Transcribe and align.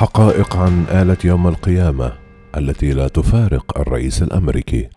حقائق 0.00 0.56
عن 0.56 0.84
آلة 0.90 1.16
يوم 1.24 1.48
القيامة 1.48 2.12
التي 2.56 2.92
لا 2.92 3.08
تفارق 3.08 3.78
الرئيس 3.78 4.22
الأمريكي. 4.22 4.88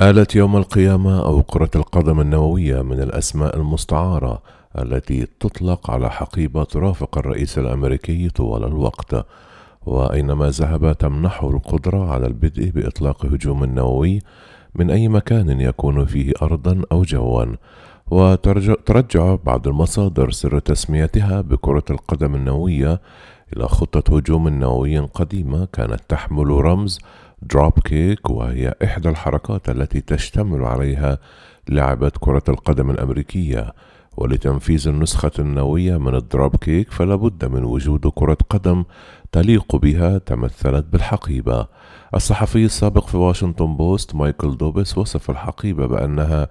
آلة 0.00 0.26
يوم 0.34 0.56
القيامة 0.56 1.24
أو 1.24 1.42
كرة 1.42 1.70
القدم 1.76 2.20
النووية 2.20 2.82
من 2.82 3.00
الأسماء 3.00 3.56
المستعارة 3.56 4.42
التي 4.78 5.26
تطلق 5.40 5.90
على 5.90 6.10
حقيبة 6.10 6.64
ترافق 6.64 7.18
الرئيس 7.18 7.58
الأمريكي 7.58 8.28
طوال 8.28 8.64
الوقت 8.64 9.26
وأينما 9.86 10.50
ذهب 10.50 10.98
تمنحه 10.98 11.50
القدرة 11.50 12.12
على 12.12 12.26
البدء 12.26 12.70
بإطلاق 12.70 13.26
هجوم 13.26 13.64
نووي 13.64 14.18
من 14.74 14.90
أي 14.90 15.08
مكان 15.08 15.60
يكون 15.60 16.04
فيه 16.04 16.32
أرضا 16.42 16.82
أو 16.92 17.02
جوا. 17.02 17.44
وترجع 18.10 19.34
بعض 19.34 19.68
المصادر 19.68 20.30
سر 20.30 20.58
تسميتها 20.58 21.40
بكرة 21.40 21.84
القدم 21.90 22.34
النووية 22.34 23.00
إلى 23.56 23.68
خطة 23.68 24.16
هجوم 24.16 24.48
نووي 24.48 24.98
قديمة 24.98 25.68
كانت 25.72 26.00
تحمل 26.08 26.46
رمز 26.48 26.98
drop 27.42 27.78
kick 27.78 28.30
وهي 28.30 28.74
إحدى 28.84 29.08
الحركات 29.08 29.68
التي 29.68 30.00
تشتمل 30.00 30.64
عليها 30.64 31.18
لعبة 31.68 32.12
كرة 32.20 32.42
القدم 32.48 32.90
الأمريكية. 32.90 33.72
ولتنفيذ 34.20 34.88
النسخة 34.88 35.30
النووية 35.38 35.96
من 35.96 36.14
ال 36.14 36.22
drop 36.22 36.56
kick 36.56 36.92
فلا 36.92 37.14
بد 37.14 37.44
من 37.44 37.64
وجود 37.64 38.12
كرة 38.14 38.38
قدم 38.50 38.84
تليق 39.32 39.76
بها 39.76 40.18
تمثلت 40.18 40.84
بالحقيبة. 40.92 41.66
الصحفي 42.14 42.64
السابق 42.64 43.06
في 43.06 43.16
واشنطن 43.16 43.76
بوست 43.76 44.14
مايكل 44.14 44.56
دوبس 44.56 44.98
وصف 44.98 45.30
الحقيبة 45.30 45.86
بأنها 45.86 46.48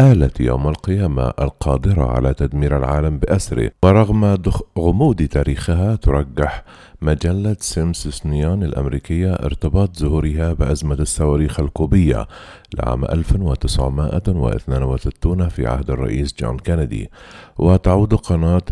آلة 0.00 0.30
يوم 0.40 0.68
القيامة 0.68 1.32
القادرة 1.40 2.04
على 2.04 2.34
تدمير 2.34 2.76
العالم 2.76 3.18
بأسره 3.18 3.70
ورغم 3.82 4.38
غموض 4.78 5.22
تاريخها 5.22 5.96
ترجح 5.96 6.64
مجلة 7.02 7.56
سميثسونيان 7.60 8.62
الأمريكية 8.62 9.32
ارتباط 9.32 9.98
ظهورها 9.98 10.52
بأزمة 10.52 10.94
الصواريخ 10.94 11.60
الكوبية 11.60 12.26
لعام 12.74 13.04
1962 13.04 15.48
في 15.48 15.66
عهد 15.66 15.90
الرئيس 15.90 16.34
جون 16.40 16.58
كينيدي. 16.58 17.10
وتعود 17.58 18.14
قناة 18.14 18.62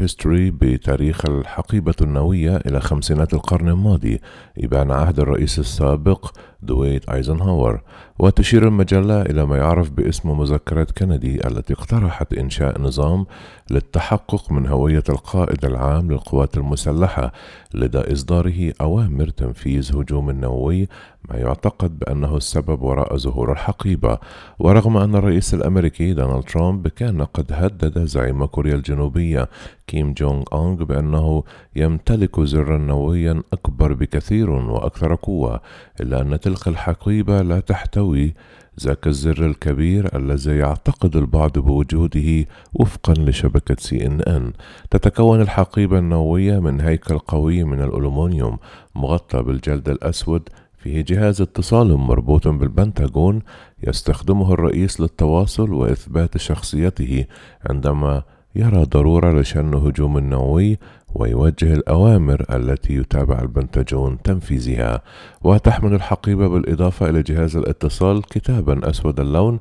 هيستوري 0.00 0.50
بتاريخ 0.50 1.26
الحقيبة 1.26 1.94
النووية 2.00 2.56
إلى 2.56 2.80
خمسينات 2.80 3.34
القرن 3.34 3.68
الماضي 3.68 4.20
إبان 4.58 4.90
عهد 4.90 5.20
الرئيس 5.20 5.58
السابق 5.58 6.30
دويت 6.62 7.08
أيزنهاور 7.08 7.80
وتشير 8.18 8.68
المجلة 8.68 9.22
إلى 9.22 9.46
ما 9.46 9.56
يعرف 9.56 9.90
باسم 9.90 10.38
مذكرة 10.38 10.86
كندي 10.98 11.46
التي 11.46 11.72
اقترحت 11.72 12.32
إنشاء 12.34 12.80
نظام 12.80 13.26
للتحقق 13.70 14.52
من 14.52 14.66
هوية 14.66 15.02
القائد 15.08 15.64
العام 15.64 16.10
للقوات 16.10 16.56
المسلحة 16.56 17.32
لدى 17.74 18.12
إصداره 18.12 18.72
أوامر 18.80 19.28
تنفيذ 19.28 19.96
هجوم 19.96 20.30
نووي 20.30 20.88
ما 21.28 21.36
يعتقد 21.36 21.98
بأنه 21.98 22.36
السبب 22.36 22.82
وراء 22.82 23.16
ظهور 23.16 23.52
الحقيبة. 23.52 24.18
ورغم 24.58 24.96
أن 24.96 25.14
الرئيس 25.14 25.54
الأمريكي 25.54 26.12
دونالد 26.14 26.44
ترامب 26.44 26.88
كان 26.88 27.22
قد 27.24 27.52
هدد 27.52 28.04
زعيم 28.04 28.44
كوريا 28.44 28.74
الجنوبية 28.74 29.48
كيم 29.88 30.12
جونغ 30.12 30.42
أونغ 30.52 30.84
بأنه 30.84 31.42
يمتلك 31.76 32.40
زرا 32.40 32.78
نوويا 32.78 33.42
أكبر 33.52 33.92
بكثير 33.92 34.50
وأكثر 34.50 35.14
قوة 35.14 35.60
إلا 36.00 36.20
أن 36.20 36.40
تلك 36.40 36.68
الحقيبة 36.68 37.42
لا 37.42 37.60
تحتوي. 37.60 38.34
ذاك 38.80 39.06
الزر 39.06 39.46
الكبير 39.46 40.16
الذي 40.16 40.56
يعتقد 40.56 41.16
البعض 41.16 41.58
بوجوده 41.58 42.46
وفقا 42.74 43.14
لشبكة 43.14 43.76
سي 43.78 44.06
إن 44.06 44.20
إن. 44.20 44.52
تتكون 44.90 45.40
الحقيبة 45.40 45.98
النووية 45.98 46.58
من 46.58 46.80
هيكل 46.80 47.18
قوي 47.18 47.64
من 47.64 47.82
الألومنيوم 47.82 48.58
مغطى 48.94 49.42
بالجلد 49.42 49.88
الأسود 49.88 50.48
فيه 50.78 51.04
جهاز 51.08 51.40
اتصال 51.40 51.96
مربوط 51.96 52.48
بالبنتاغون 52.48 53.42
يستخدمه 53.82 54.52
الرئيس 54.52 55.00
للتواصل 55.00 55.72
وإثبات 55.72 56.36
شخصيته 56.36 57.24
عندما 57.70 58.22
يرى 58.54 58.84
ضرورة 58.84 59.40
لشن 59.40 59.74
هجوم 59.74 60.18
نووي 60.18 60.78
ويوجه 61.14 61.74
الأوامر 61.74 62.44
التي 62.50 62.94
يتابع 62.94 63.38
البنتاجون 63.38 64.22
تنفيذها 64.22 65.02
وتحمل 65.42 65.94
الحقيبة 65.94 66.48
بالإضافة 66.48 67.08
إلى 67.08 67.22
جهاز 67.22 67.56
الاتصال 67.56 68.22
كتابا 68.22 68.90
أسود 68.90 69.20
اللون 69.20 69.58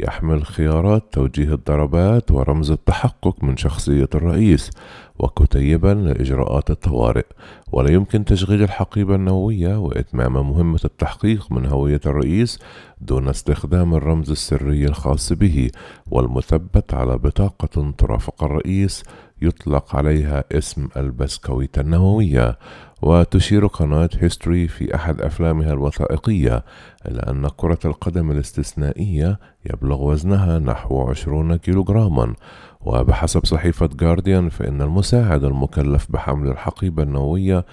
يحمل 0.00 0.44
خيارات 0.44 1.02
توجيه 1.12 1.54
الضربات 1.54 2.30
ورمز 2.30 2.70
التحقق 2.70 3.44
من 3.44 3.56
شخصية 3.56 4.08
الرئيس 4.14 4.70
وكتيبا 5.18 5.88
لإجراءات 5.88 6.70
الطوارئ. 6.70 7.24
ولا 7.72 7.90
يمكن 7.92 8.24
تشغيل 8.24 8.62
الحقيبة 8.62 9.14
النووية 9.14 9.76
وإتمام 9.78 10.32
مهمة 10.32 10.80
التحقيق 10.84 11.52
من 11.52 11.66
هوية 11.66 12.00
الرئيس 12.06 12.58
دون 13.00 13.28
استخدام 13.28 13.94
الرمز 13.94 14.30
السري 14.30 14.84
الخاص 14.84 15.32
به 15.32 15.70
والمثبت 16.10 16.94
على 16.94 17.18
بطاقة 17.18 17.92
ترافق 17.98 18.44
الرئيس 18.44 19.02
يطلق 19.44 19.96
عليها 19.96 20.44
اسم 20.52 20.88
البسكويت 20.96 21.78
النووية 21.78 22.58
وتشير 23.02 23.66
قناة 23.66 24.08
هيستوري 24.20 24.68
في 24.68 24.94
أحد 24.94 25.20
أفلامها 25.20 25.72
الوثائقية 25.72 26.64
إلى 27.08 27.20
أن 27.20 27.48
كرة 27.56 27.78
القدم 27.84 28.30
الاستثنائية 28.30 29.38
يبلغ 29.70 30.02
وزنها 30.02 30.58
نحو 30.58 31.10
عشرون 31.10 31.56
كيلوغراما. 31.56 32.34
وبحسب 32.80 33.46
صحيفة 33.46 33.86
جارديان 33.86 34.48
فإن 34.48 34.82
المساعد 34.82 35.44
المكلف 35.44 36.06
بحمل 36.10 36.48
الحقيبة 36.50 37.02
النووية 37.02 37.64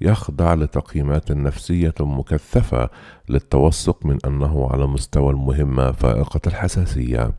يخضع 0.00 0.54
لتقييمات 0.54 1.32
نفسية 1.32 1.94
مكثفة 2.00 2.90
للتوثق 3.28 4.06
من 4.06 4.18
أنه 4.26 4.68
على 4.70 4.86
مستوى 4.86 5.30
المهمة 5.30 5.92
فائقة 5.92 6.40
الحساسية. 6.46 7.32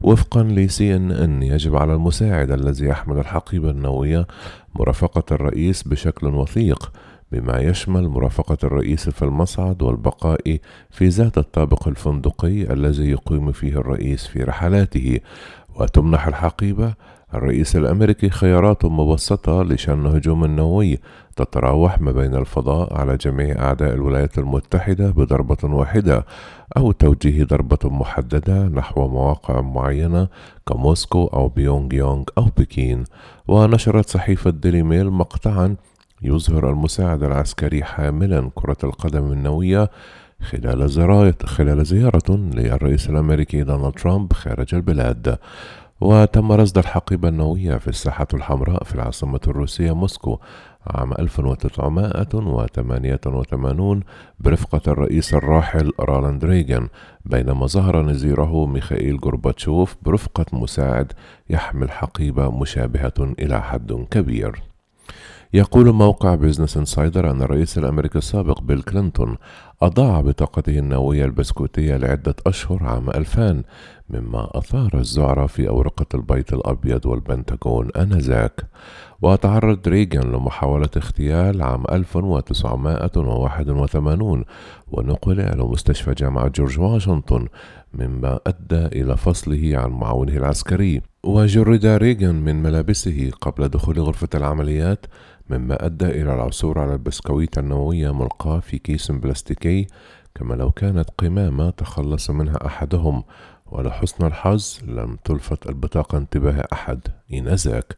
وفقا 0.00 0.42
لسي 0.42 0.96
إن 0.96 1.10
إن 1.12 1.42
يجب 1.42 1.76
على 1.76 1.94
المساعد 1.94 2.50
الذي 2.50 2.86
يحمل 2.86 3.18
الحقيبة 3.18 3.70
النووية 3.70 4.26
مرافقة 4.74 5.34
الرئيس 5.34 5.82
بشكل 5.82 6.26
وثيق 6.26 6.92
بما 7.32 7.58
يشمل 7.60 8.08
مرافقة 8.08 8.58
الرئيس 8.64 9.08
في 9.08 9.22
المصعد 9.22 9.82
والبقاء 9.82 10.58
في 10.90 11.08
ذات 11.08 11.38
الطابق 11.38 11.88
الفندقي 11.88 12.72
الذي 12.72 13.10
يقيم 13.10 13.52
فيه 13.52 13.72
الرئيس 13.76 14.26
في 14.26 14.42
رحلاته 14.42 15.20
وتمنح 15.74 16.26
الحقيبة 16.26 16.94
الرئيس 17.34 17.76
الأمريكي 17.76 18.30
خيارات 18.30 18.84
مبسطة 18.84 19.62
لشن 19.62 20.06
هجوم 20.06 20.44
نووي 20.44 20.98
تتراوح 21.36 22.00
ما 22.00 22.12
بين 22.12 22.34
الفضاء 22.34 22.94
على 22.94 23.16
جميع 23.16 23.58
أعداء 23.58 23.94
الولايات 23.94 24.38
المتحدة 24.38 25.10
بضربة 25.10 25.56
واحدة 25.64 26.26
أو 26.76 26.92
توجيه 26.92 27.44
ضربة 27.44 27.78
محددة 27.84 28.68
نحو 28.68 29.08
مواقع 29.08 29.60
معينة 29.60 30.28
كموسكو 30.68 31.26
أو 31.26 31.48
بيونغ 31.48 31.94
يونغ 31.94 32.24
أو 32.38 32.48
بكين. 32.58 33.04
ونشرت 33.48 34.08
صحيفة 34.08 34.50
ديلي 34.50 34.82
ميل 34.82 35.10
مقطعا 35.10 35.76
يظهر 36.22 36.70
المساعد 36.70 37.22
العسكري 37.22 37.84
حاملا 37.84 38.50
كرة 38.54 38.76
القدم 38.84 39.32
النووية 39.32 39.90
خلال 40.42 40.90
خلال 41.44 41.86
زيارة 41.86 42.30
للرئيس 42.30 43.10
الأمريكي 43.10 43.62
دونالد 43.62 43.94
ترامب 43.94 44.32
خارج 44.32 44.74
البلاد. 44.74 45.38
وتم 46.00 46.52
رصد 46.52 46.78
الحقيبة 46.78 47.28
النووية 47.28 47.76
في 47.76 47.88
الساحة 47.88 48.26
الحمراء 48.34 48.84
في 48.84 48.94
العاصمة 48.94 49.40
الروسية 49.48 49.94
موسكو 49.94 50.38
عام 50.86 51.12
1988 51.12 54.00
برفقة 54.40 54.92
الرئيس 54.92 55.34
الراحل 55.34 55.92
رونالد 56.00 56.44
ريغان 56.44 56.88
بينما 57.24 57.66
ظهر 57.66 58.02
نظيره 58.02 58.66
ميخائيل 58.66 59.18
غورباتشوف 59.24 59.96
برفقة 60.02 60.46
مساعد 60.52 61.12
يحمل 61.50 61.90
حقيبة 61.90 62.50
مشابهة 62.50 63.14
إلى 63.20 63.62
حد 63.62 64.06
كبير. 64.10 64.62
يقول 65.54 65.92
موقع 65.92 66.34
Business 66.34 66.76
Insider 66.76 67.30
أن 67.30 67.42
الرئيس 67.42 67.78
الأمريكي 67.78 68.18
السابق 68.18 68.60
بيل 68.60 68.82
كلينتون 68.82 69.36
أضاع 69.82 70.20
بطاقته 70.20 70.78
النووية 70.78 71.24
البسكوتية 71.24 71.96
لعدة 71.96 72.34
أشهر 72.46 72.84
عام 72.84 73.10
2000 73.10 73.62
مما 74.10 74.58
أثار 74.58 74.90
الذعر 74.94 75.46
في 75.46 75.68
أورقة 75.68 76.06
البيت 76.14 76.52
الأبيض 76.52 77.06
والبنتاغون 77.06 77.90
آنذاك. 77.96 78.66
وتعرض 79.22 79.88
ريغان 79.88 80.32
لمحاولة 80.32 80.88
اغتيال 80.96 81.62
عام 81.62 81.84
1981 81.92 84.44
ونقل 84.88 85.40
إلى 85.40 85.64
مستشفى 85.64 86.14
جامعة 86.14 86.48
جورج 86.48 86.80
واشنطن 86.80 87.46
مما 87.94 88.40
أدى 88.46 88.86
إلى 88.86 89.16
فصله 89.16 89.78
عن 89.78 89.90
معاونه 89.90 90.36
العسكري. 90.36 91.02
وجرد 91.24 91.86
ريغان 91.86 92.34
من 92.34 92.62
ملابسه 92.62 93.30
قبل 93.40 93.68
دخول 93.68 94.00
غرفة 94.00 94.28
العمليات 94.34 95.06
مما 95.50 95.86
أدى 95.86 96.06
إلى 96.06 96.34
العثور 96.34 96.78
على 96.78 96.92
البسكويت 96.92 97.58
النووية 97.58 98.14
ملقاة 98.14 98.60
في 98.60 98.78
كيس 98.78 99.10
بلاستيكي 99.10 99.86
كما 100.34 100.54
لو 100.54 100.70
كانت 100.70 101.10
قمامة 101.18 101.70
تخلص 101.70 102.30
منها 102.30 102.66
أحدهم. 102.66 103.22
ولحسن 103.70 104.26
الحظ 104.26 104.78
لم 104.84 105.16
تلفت 105.24 105.68
البطاقة 105.68 106.18
انتباه 106.18 106.68
أحد 106.72 107.00
إنذاك 107.32 107.96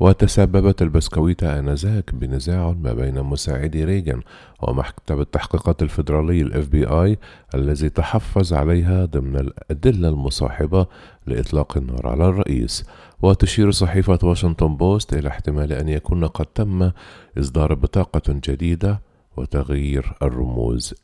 وتسببت 0.00 0.82
البسكويتة 0.82 1.58
آنذاك 1.58 2.14
بنزاع 2.14 2.74
ما 2.80 2.92
بين 2.92 3.22
مساعدي 3.22 3.84
ريغان 3.84 4.22
ومكتب 4.62 5.20
التحقيقات 5.20 5.82
الفيدرالي 5.82 6.42
ال 6.42 6.68
FBI 6.68 7.18
الذي 7.54 7.88
تحفظ 7.88 8.52
عليها 8.52 9.04
ضمن 9.04 9.36
الأدلة 9.36 10.08
المصاحبة 10.08 10.86
لإطلاق 11.26 11.76
النار 11.76 12.06
على 12.06 12.28
الرئيس. 12.28 12.84
وتشير 13.22 13.70
صحيفة 13.70 14.18
واشنطن 14.22 14.76
بوست 14.76 15.14
إلى 15.14 15.28
احتمال 15.28 15.72
أن 15.72 15.88
يكون 15.88 16.24
قد 16.26 16.46
تم 16.46 16.90
إصدار 17.38 17.74
بطاقة 17.74 18.22
جديدة 18.28 19.00
وتغيير 19.36 20.16
الرموز 20.22 20.94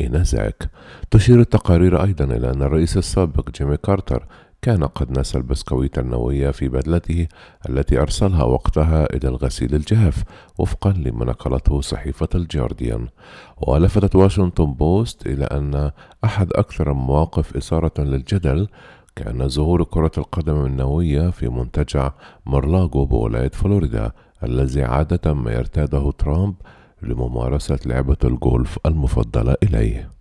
إنذاك 0.00 0.70
تشير 1.10 1.40
التقارير 1.40 2.04
أيضا 2.04 2.24
إلى 2.24 2.50
أن 2.50 2.62
الرئيس 2.62 2.96
السابق 2.96 3.50
جيمي 3.50 3.76
كارتر 3.76 4.26
كان 4.62 4.84
قد 4.84 5.18
نسى 5.18 5.38
البسكويت 5.38 5.98
النووية 5.98 6.50
في 6.50 6.68
بدلته 6.68 7.26
التي 7.68 8.00
أرسلها 8.00 8.44
وقتها 8.44 9.14
إلى 9.14 9.28
الغسيل 9.28 9.74
الجاف 9.74 10.24
وفقا 10.58 10.92
لما 10.92 11.24
نقلته 11.24 11.80
صحيفة 11.80 12.28
الجارديان. 12.34 13.08
ولفتت 13.66 14.16
واشنطن 14.16 14.74
بوست 14.74 15.26
إلى 15.26 15.44
أن 15.44 15.90
أحد 16.24 16.52
أكثر 16.52 16.90
المواقف 16.92 17.56
إثارة 17.56 18.00
للجدل 18.02 18.68
كان 19.16 19.48
ظهور 19.48 19.84
كرة 19.84 20.12
القدم 20.18 20.64
النووية 20.64 21.30
في 21.30 21.48
منتجع 21.48 22.12
مارلاغو 22.46 23.06
بولاية 23.06 23.48
فلوريدا 23.50 24.12
الذي 24.44 24.82
عادة 24.82 25.34
ما 25.34 25.52
يرتاده 25.52 26.10
ترامب 26.10 26.54
لممارسة 27.02 27.78
لعبة 27.86 28.16
الجولف 28.24 28.78
المفضلة 28.86 29.56
إليه. 29.62 30.17